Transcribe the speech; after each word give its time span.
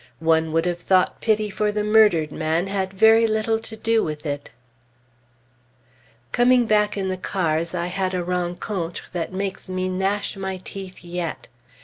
One 0.17 0.51
would 0.51 0.65
have 0.65 0.79
thought 0.79 1.21
pity 1.21 1.51
for 1.51 1.71
the 1.71 1.83
murdered 1.83 2.31
man 2.31 2.65
had 2.65 2.91
very 2.91 3.27
little 3.27 3.59
to 3.59 3.75
do 3.77 4.03
with 4.03 4.25
it. 4.25 4.49
Coming 6.31 6.65
back 6.65 6.97
in 6.97 7.07
the 7.07 7.17
cars, 7.17 7.75
I 7.75 7.85
had 7.85 8.15
a 8.15 8.23
rencontre 8.23 9.03
that 9.13 9.31
makes 9.31 9.69
me 9.69 9.89
gnash 9.89 10.35
my 10.35 10.57
teeth 10.57 11.03
yet. 11.05 11.49